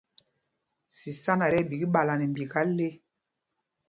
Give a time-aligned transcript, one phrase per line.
[0.97, 2.87] Sísána ɛ tí ɛɓik ɓala nɛ mbika le.